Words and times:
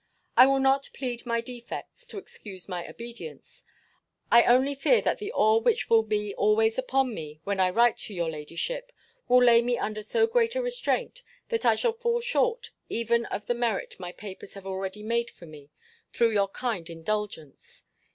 I 0.35 0.47
will 0.47 0.57
not 0.59 0.89
plead 0.95 1.27
my 1.27 1.41
defects, 1.41 2.07
to 2.07 2.17
excuse 2.17 2.67
my 2.67 2.89
obedience. 2.89 3.63
I 4.31 4.41
only 4.45 4.73
fear 4.73 4.99
that 5.03 5.19
the 5.19 5.31
awe 5.31 5.59
which 5.59 5.91
will 5.91 6.01
be 6.01 6.33
always 6.33 6.79
upon 6.79 7.13
me, 7.13 7.39
when 7.43 7.59
I 7.59 7.69
write 7.69 7.97
to 7.97 8.13
your 8.15 8.27
ladyship, 8.31 8.91
will 9.27 9.43
lay 9.43 9.61
me 9.61 9.77
under 9.77 10.01
so 10.01 10.25
great 10.25 10.55
a 10.55 10.61
restraint, 10.63 11.21
that 11.49 11.67
I 11.67 11.75
shall 11.75 11.93
fall 11.93 12.19
short 12.19 12.71
even 12.89 13.27
of 13.27 13.45
the 13.45 13.53
merit 13.53 13.99
my 13.99 14.11
papers 14.11 14.55
have 14.55 14.65
already 14.65 15.03
made 15.03 15.29
for 15.29 15.45
me, 15.45 15.69
through 16.11 16.31
your 16.31 16.47
kind 16.49 16.89
indulgence. 16.89 17.83